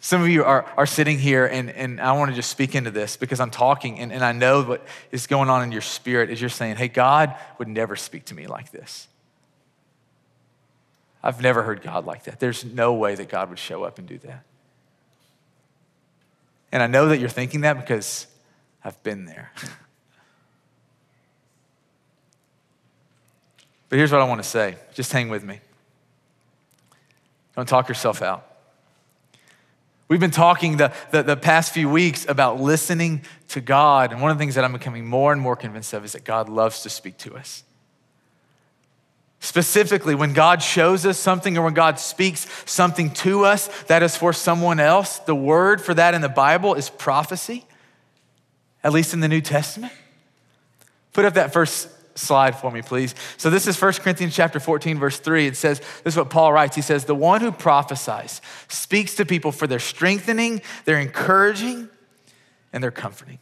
[0.04, 2.92] some of you are, are sitting here, and, and I want to just speak into
[2.92, 6.30] this because I'm talking, and, and I know what is going on in your spirit
[6.30, 9.08] is you're saying, Hey, God would never speak to me like this.
[11.24, 12.42] I've never heard God like that.
[12.42, 14.44] There's no way that God would show up and do that.
[16.74, 18.28] And I know that you're thinking that because
[18.84, 19.54] I've been there.
[23.88, 25.62] but here's what I want to say just hang with me.
[27.56, 28.50] Don't talk yourself out.
[30.14, 34.12] We've been talking the, the, the, past few weeks about listening to God.
[34.12, 36.24] And one of the things that I'm becoming more and more convinced of is that
[36.24, 37.64] God loves to speak to us.
[39.40, 44.16] Specifically, when God shows us something or when God speaks something to us that is
[44.16, 47.66] for someone else, the word for that in the Bible is prophecy,
[48.84, 49.94] at least in the New Testament.
[51.12, 53.16] Put up that first slide for me, please.
[53.38, 55.48] So this is 1 Corinthians chapter 14, verse 3.
[55.48, 56.76] It says, this is what Paul writes.
[56.76, 61.90] He says, The one who prophesies speaks to people for their strengthening, their encouraging,
[62.72, 63.40] and their comforting.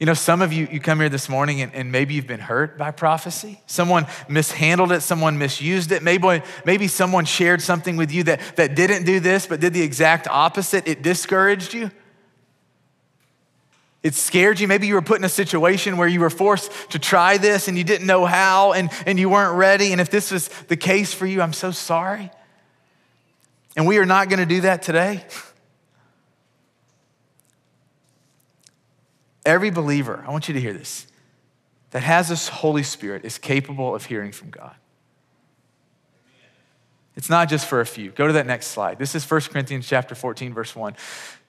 [0.00, 2.40] You know, some of you, you come here this morning and, and, maybe you've been
[2.40, 3.60] hurt by prophecy.
[3.66, 6.02] Someone mishandled it, someone misused it.
[6.02, 9.82] Maybe, maybe someone shared something with you that, that didn't do this, but did the
[9.82, 10.88] exact opposite.
[10.88, 11.90] It discouraged you.
[14.02, 14.66] It scared you.
[14.66, 17.76] Maybe you were put in a situation where you were forced to try this and
[17.76, 19.92] you didn't know how and, and you weren't ready.
[19.92, 22.30] And if this was the case for you, I'm so sorry.
[23.76, 25.24] And we are not going to do that today.
[29.44, 31.06] Every believer, I want you to hear this,
[31.90, 34.74] that has this Holy Spirit is capable of hearing from God.
[37.16, 38.10] It's not just for a few.
[38.10, 38.98] Go to that next slide.
[38.98, 40.92] This is 1 Corinthians chapter 14, verse 1.
[40.92, 40.98] It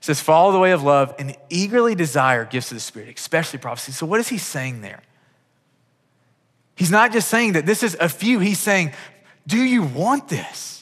[0.01, 3.91] says, Follow the way of love and eagerly desire gifts of the Spirit, especially prophecy.
[3.91, 5.01] So, what is he saying there?
[6.75, 8.93] He's not just saying that this is a few, he's saying,
[9.45, 10.80] Do you want this?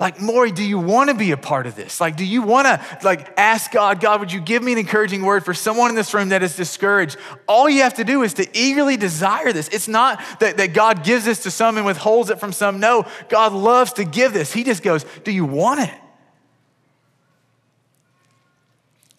[0.00, 2.00] Like, Maury, do you want to be a part of this?
[2.00, 5.22] Like, do you want to like ask God, God, would you give me an encouraging
[5.22, 7.18] word for someone in this room that is discouraged?
[7.46, 9.68] All you have to do is to eagerly desire this.
[9.68, 12.80] It's not that, that God gives this to some and withholds it from some.
[12.80, 14.52] No, God loves to give this.
[14.52, 15.94] He just goes, Do you want it?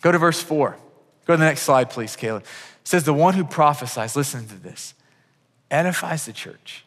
[0.01, 0.75] Go to verse four.
[1.25, 2.43] Go to the next slide, please, Caleb.
[2.43, 4.95] It says, The one who prophesies, listen to this,
[5.71, 6.82] edifies the church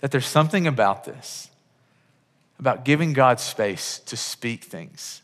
[0.00, 1.50] that there's something about this,
[2.58, 5.22] about giving God space to speak things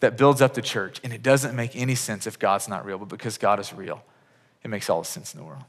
[0.00, 1.00] that builds up the church.
[1.04, 4.02] And it doesn't make any sense if God's not real, but because God is real,
[4.62, 5.64] it makes all the sense in the world.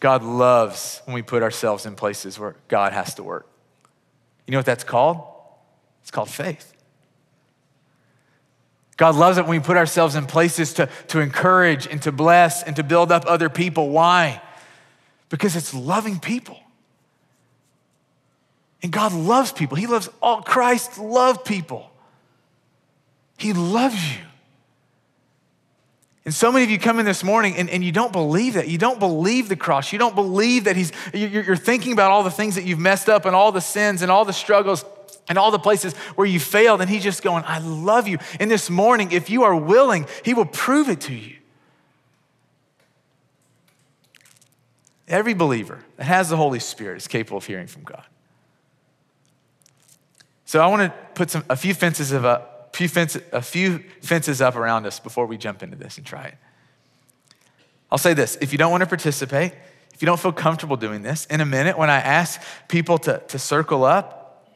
[0.00, 3.48] God loves when we put ourselves in places where God has to work.
[4.46, 5.22] You know what that's called?
[6.02, 6.72] It's called faith.
[8.96, 12.62] God loves it when we put ourselves in places to, to encourage and to bless
[12.62, 13.90] and to build up other people.
[13.90, 14.42] Why?
[15.28, 16.58] Because it's loving people.
[18.82, 19.76] And God loves people.
[19.76, 21.90] He loves all, Christ loved people.
[23.36, 24.22] He loves you.
[26.24, 28.68] And so many of you come in this morning and, and you don't believe that.
[28.68, 29.94] You don't believe the cross.
[29.94, 33.08] You don't believe that He's, you're, you're thinking about all the things that you've messed
[33.08, 34.84] up and all the sins and all the struggles
[35.28, 36.82] and all the places where you failed.
[36.82, 38.18] And He's just going, I love you.
[38.38, 41.37] And this morning, if you are willing, He will prove it to you.
[45.08, 48.04] Every believer that has the Holy Spirit is capable of hearing from God.
[50.44, 53.80] So I want to put some, a few fences of a, few fence, a few
[54.02, 56.34] fences up around us before we jump into this and try it.
[57.90, 59.52] I'll say this if you don't want to participate,
[59.94, 63.22] if you don't feel comfortable doing this, in a minute when I ask people to,
[63.28, 64.46] to circle up,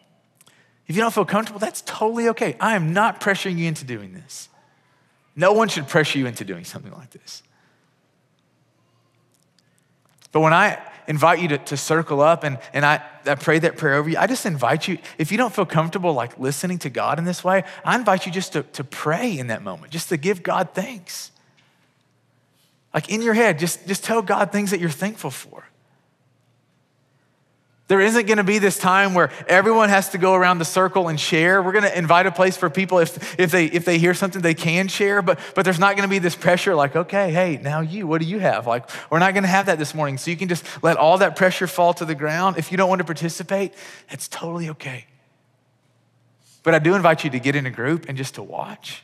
[0.86, 2.56] if you don't feel comfortable, that's totally okay.
[2.60, 4.48] I am not pressuring you into doing this.
[5.34, 7.42] No one should pressure you into doing something like this.
[10.32, 13.76] But when I invite you to, to circle up and, and I, I pray that
[13.76, 16.90] prayer over you, I just invite you, if you don't feel comfortable like listening to
[16.90, 20.08] God in this way, I invite you just to, to pray in that moment, just
[20.08, 21.30] to give God thanks.
[22.94, 25.64] Like in your head, just, just tell God things that you're thankful for.
[27.88, 31.08] There isn't going to be this time where everyone has to go around the circle
[31.08, 31.60] and share.
[31.60, 34.40] We're going to invite a place for people if, if, they, if they hear something
[34.40, 37.58] they can share, but, but there's not going to be this pressure like, okay, hey,
[37.60, 38.66] now you, what do you have?
[38.66, 40.16] Like, we're not going to have that this morning.
[40.16, 42.56] So you can just let all that pressure fall to the ground.
[42.56, 43.74] If you don't want to participate,
[44.10, 45.06] it's totally okay.
[46.62, 49.02] But I do invite you to get in a group and just to watch.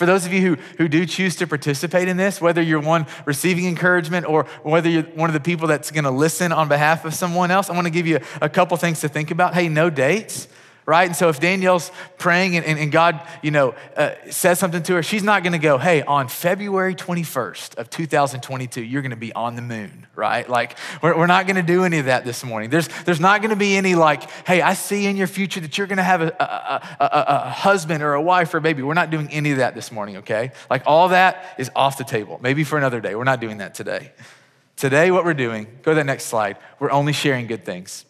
[0.00, 3.04] For those of you who, who do choose to participate in this, whether you're one
[3.26, 7.04] receiving encouragement or whether you're one of the people that's going to listen on behalf
[7.04, 9.52] of someone else, I want to give you a, a couple things to think about.
[9.52, 10.48] Hey, no dates
[10.90, 11.06] right?
[11.06, 14.94] And so if Danielle's praying and, and, and God, you know, uh, says something to
[14.94, 19.16] her, she's not going to go, hey, on February 21st of 2022, you're going to
[19.16, 20.50] be on the moon, right?
[20.50, 22.70] Like, we're, we're not going to do any of that this morning.
[22.70, 25.78] There's, there's not going to be any like, hey, I see in your future that
[25.78, 28.82] you're going to have a, a, a, a, husband or a wife or a baby.
[28.82, 30.50] We're not doing any of that this morning, okay?
[30.68, 32.40] Like, all that is off the table.
[32.42, 33.14] Maybe for another day.
[33.14, 34.10] We're not doing that today.
[34.74, 38.04] Today, what we're doing, go to the next slide, we're only sharing good things.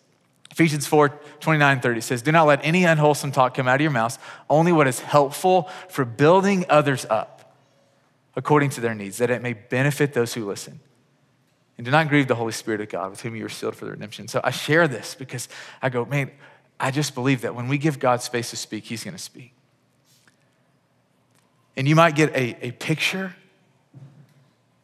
[0.51, 1.09] Ephesians 4
[1.41, 4.73] 29 30 says, Do not let any unwholesome talk come out of your mouths, only
[4.73, 7.55] what is helpful for building others up
[8.37, 10.81] according to their needs, that it may benefit those who listen.
[11.77, 13.87] And do not grieve the Holy Spirit of God with whom you are sealed for
[13.87, 14.29] the redemption.
[14.29, 15.49] So I share this because
[15.81, 16.31] I go, man,
[16.79, 19.55] I just believe that when we give God space to speak, He's going to speak.
[21.77, 23.35] And you might get a, a picture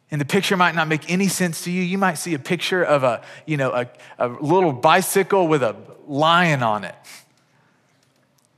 [0.09, 1.81] and the picture might not make any sense to you.
[1.81, 5.75] You might see a picture of a, you know, a, a little bicycle with a
[6.07, 6.95] lion on it.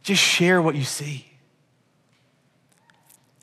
[0.04, 1.26] Just share what you see.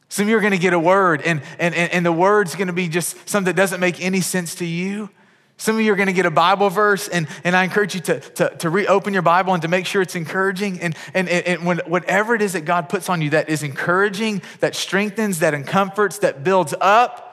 [0.09, 2.69] Some of you are going to get a word, and, and, and the word's going
[2.69, 5.11] to be just something that doesn't make any sense to you.
[5.59, 8.01] Some of you are going to get a Bible verse, and, and I encourage you
[8.03, 10.81] to, to, to reopen your Bible and to make sure it's encouraging.
[10.81, 14.43] And, and, and when, whatever it is that God puts on you that is encouraging,
[14.61, 17.26] that strengthens, that comforts, that builds up,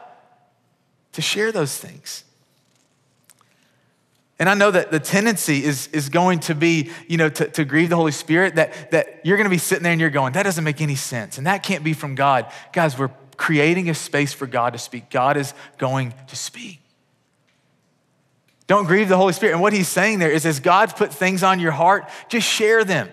[1.13, 2.23] to share those things.
[4.39, 7.63] And I know that the tendency is, is going to be, you know, to, to
[7.63, 10.33] grieve the Holy Spirit, that, that you're going to be sitting there and you're going,
[10.33, 11.37] that doesn't make any sense.
[11.37, 12.51] And that can't be from God.
[12.73, 15.09] Guys, we're creating a space for God to speak.
[15.09, 16.81] God is going to speak.
[18.67, 19.53] Don't grieve the Holy Spirit.
[19.53, 22.83] And what he's saying there is as God's put things on your heart, just share
[22.83, 23.09] them.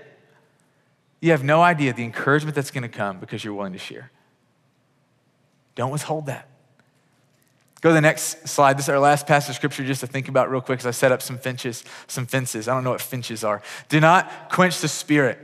[1.21, 4.11] You have no idea the encouragement that's going to come because you're willing to share.
[5.75, 6.50] Don't withhold that.
[7.81, 8.77] Go to the next slide.
[8.77, 10.91] This is our last passage of scripture just to think about real quick as I
[10.91, 12.69] set up some finches, some fences.
[12.69, 13.63] I don't know what finches are.
[13.89, 15.39] Do not quench the spirit.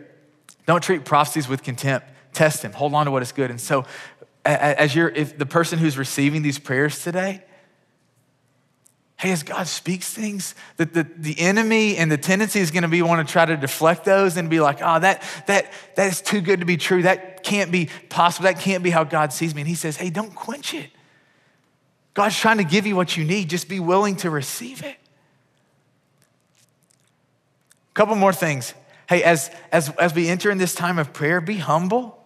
[0.67, 2.09] Don't treat prophecies with contempt.
[2.35, 2.73] Test them.
[2.73, 3.51] Hold on to what is good.
[3.51, 3.87] And so,
[4.45, 7.43] as you're, if the person who's receiving these prayers today,
[9.17, 12.89] hey, as God speaks things, that the, the enemy and the tendency is going to
[12.89, 16.21] be want to try to deflect those and be like, oh, that, that, that is
[16.21, 17.03] too good to be true.
[17.03, 18.45] That can't be possible.
[18.45, 19.63] That can't be how God sees me.
[19.63, 20.91] And he says, hey, don't quench it.
[22.17, 23.51] God's trying to give you what you need.
[23.51, 24.97] Just be willing to receive it.
[27.91, 28.73] A couple more things.
[29.07, 32.19] Hey, as, as, as we enter in this time of prayer, be humble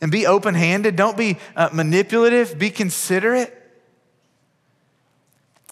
[0.00, 0.96] and be open handed.
[0.96, 3.56] Don't be uh, manipulative, be considerate.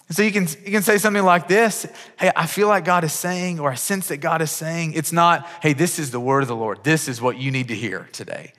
[0.09, 1.85] So you can, you can say something like this
[2.17, 5.11] Hey, I feel like God is saying, or I sense that God is saying, it's
[5.11, 6.85] not, hey, this is the word of the Lord.
[6.85, 8.53] This is what you need to hear today.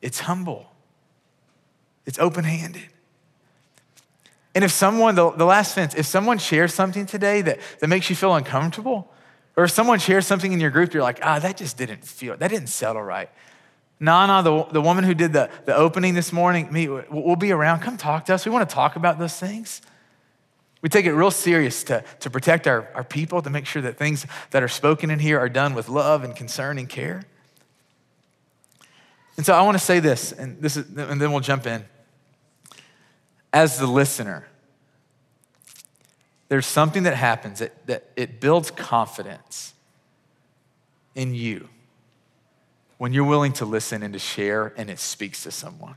[0.00, 0.70] It's humble,
[2.04, 2.90] it's open handed.
[4.56, 8.08] And if someone, the, the last sentence, if someone shares something today that, that makes
[8.08, 9.12] you feel uncomfortable,
[9.54, 12.38] or if someone shares something in your group, you're like, ah, that just didn't feel,
[12.38, 13.28] that didn't settle right.
[14.00, 17.80] No, the, the woman who did the, the opening this morning, me, we'll be around.
[17.80, 18.46] Come talk to us.
[18.46, 19.82] We want to talk about those things.
[20.80, 23.98] We take it real serious to, to protect our, our people, to make sure that
[23.98, 27.24] things that are spoken in here are done with love and concern and care.
[29.36, 31.84] And so I want to say this, and this is, and then we'll jump in
[33.52, 34.46] as the listener,
[36.48, 39.74] there's something that happens that, that it builds confidence
[41.14, 41.68] in you
[42.98, 45.96] when you're willing to listen and to share and it speaks to someone.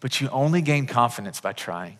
[0.00, 1.98] But you only gain confidence by trying.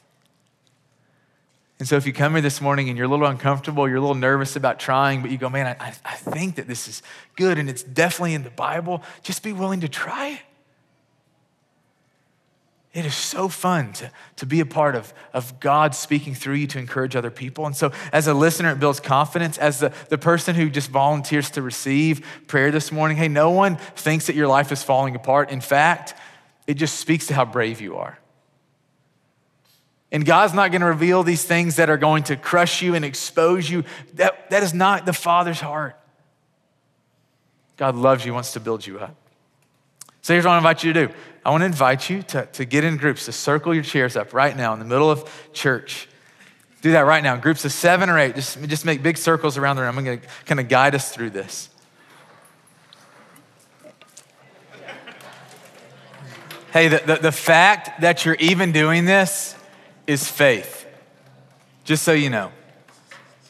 [1.78, 4.00] And so if you come here this morning and you're a little uncomfortable, you're a
[4.00, 7.02] little nervous about trying, but you go, man, I, I think that this is
[7.36, 10.40] good and it's definitely in the Bible, just be willing to try it.
[12.99, 16.66] It is so fun to, to be a part of, of God speaking through you
[16.66, 17.64] to encourage other people.
[17.64, 19.57] And so, as a listener, it builds confidence.
[19.57, 23.76] As the, the person who just volunteers to receive prayer this morning, hey, no one
[23.76, 25.53] thinks that your life is falling apart.
[25.53, 26.14] In fact,
[26.66, 28.18] it just speaks to how brave you are.
[30.11, 33.05] And God's not going to reveal these things that are going to crush you and
[33.05, 33.84] expose you.
[34.14, 35.96] That, that is not the Father's heart.
[37.76, 39.14] God loves you, wants to build you up.
[40.28, 42.66] So here's what I invite you to do I want to invite you to, to
[42.66, 46.06] get in groups, to circle your chairs up right now in the middle of church.
[46.82, 48.34] Do that right now in groups of seven or eight.
[48.34, 49.96] Just, just make big circles around the room.
[49.96, 51.70] I'm going to kind of guide us through this.
[56.74, 59.56] Hey, the, the, the, fact that you're even doing this
[60.06, 60.86] is faith.
[61.84, 62.52] Just so you know.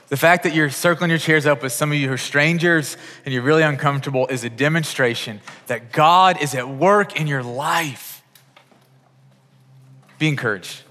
[0.09, 2.96] The fact that you're circling your chairs up with some of you who are strangers
[3.24, 8.22] and you're really uncomfortable is a demonstration that God is at work in your life.
[10.18, 10.82] Be encouraged.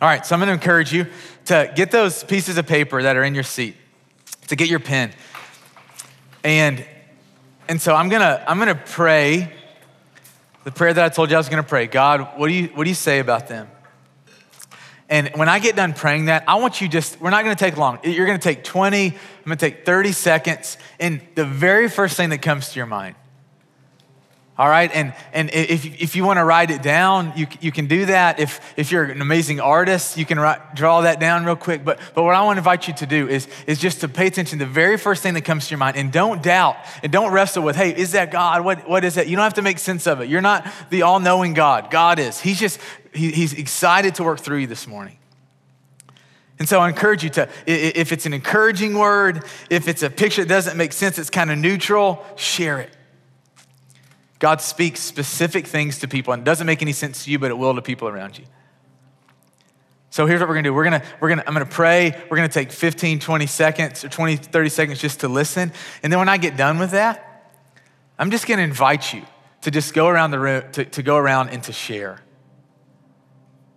[0.00, 1.06] All right, so I'm gonna encourage you
[1.46, 3.76] to get those pieces of paper that are in your seat,
[4.48, 5.12] to get your pen.
[6.44, 6.86] And,
[7.68, 9.52] and so I'm gonna, I'm gonna pray
[10.62, 11.86] the prayer that I told you I was gonna pray.
[11.86, 13.68] God, what do you, what do you say about them?
[15.08, 17.76] And when I get done praying that, I want you just, we're not gonna take
[17.76, 17.98] long.
[18.02, 22.42] You're gonna take 20, I'm gonna take 30 seconds, and the very first thing that
[22.42, 23.14] comes to your mind.
[24.58, 28.06] All right, and, and if, if you wanna write it down, you, you can do
[28.06, 28.40] that.
[28.40, 31.84] If, if you're an amazing artist, you can write, draw that down real quick.
[31.84, 34.58] But, but what I wanna invite you to do is, is just to pay attention
[34.58, 37.32] to the very first thing that comes to your mind and don't doubt and don't
[37.32, 38.64] wrestle with, hey, is that God?
[38.64, 39.28] What, what is that?
[39.28, 40.28] You don't have to make sense of it.
[40.30, 41.90] You're not the all knowing God.
[41.90, 42.40] God is.
[42.40, 42.80] He's just
[43.16, 45.18] he, he's excited to work through you this morning.
[46.58, 50.42] And so I encourage you to, if it's an encouraging word, if it's a picture
[50.42, 52.96] that doesn't make sense, it's kind of neutral, share it.
[54.38, 57.50] God speaks specific things to people and it doesn't make any sense to you, but
[57.50, 58.44] it will to people around you.
[60.10, 60.74] So here's what we're gonna do.
[60.74, 62.22] We're gonna, we're gonna, I'm gonna pray.
[62.30, 65.72] We're gonna take 15, 20 seconds or 20, 30 seconds just to listen.
[66.02, 67.52] And then when I get done with that,
[68.18, 69.24] I'm just gonna invite you
[69.62, 72.22] to just go around the room, to, to go around and to share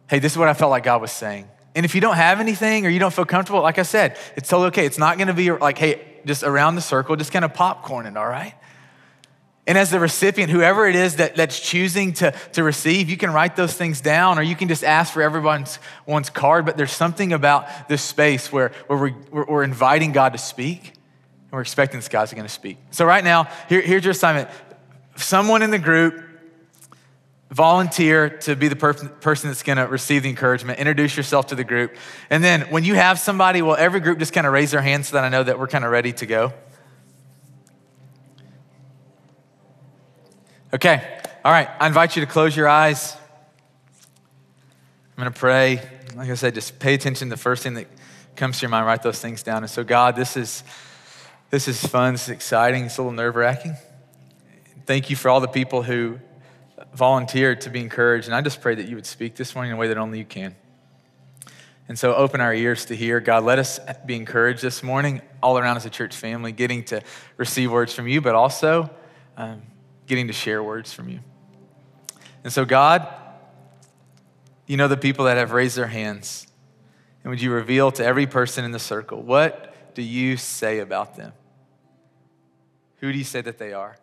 [0.10, 1.48] hey, this is what I felt like God was saying.
[1.76, 4.50] And if you don't have anything or you don't feel comfortable, like I said, it's
[4.50, 4.86] totally okay.
[4.86, 8.28] It's not gonna be like, hey, just around the circle, just kind of popcorning, all
[8.28, 8.54] right?
[9.68, 13.32] And as the recipient, whoever it is that, that's choosing to, to receive, you can
[13.32, 16.66] write those things down or you can just ask for everyone's one's card.
[16.66, 20.88] But there's something about this space where, where we, we're, we're inviting God to speak
[20.88, 22.78] and we're expecting this God's gonna speak.
[22.90, 24.50] So, right now, here, here's your assignment.
[25.18, 26.29] Someone in the group
[27.50, 31.56] volunteer to be the per- person that's going to receive the encouragement introduce yourself to
[31.56, 31.96] the group.
[32.30, 35.10] And then when you have somebody well every group just kind of raise their hands
[35.10, 36.54] so that i know that we're kind of ready to go.
[40.74, 43.16] Okay all right i invite you to close your eyes.
[45.18, 45.82] I'm going to pray.
[46.16, 47.88] Like i said just pay attention to the first thing that
[48.36, 49.64] comes to your mind write those things down.
[49.64, 50.64] And so god this is
[51.50, 53.76] this is fun is exciting it's a little nerve-wracking.
[54.86, 56.20] Thank you for all the people who
[56.94, 58.28] volunteered to be encouraged.
[58.28, 60.20] And I just pray that you would speak this morning in a way that only
[60.20, 60.56] you can.
[61.88, 63.20] And so open our ears to hear.
[63.20, 67.02] God, let us be encouraged this morning, all around as a church family, getting to
[67.38, 68.92] receive words from you, but also
[69.38, 69.64] um,
[70.06, 71.20] getting to share words from you.
[72.44, 73.08] And so, God,
[74.68, 76.46] you know the people that have raised their hands.
[77.24, 81.16] And would you reveal to every person in the circle, what do you say about
[81.16, 81.34] them?
[82.98, 83.98] Who do you say that they are?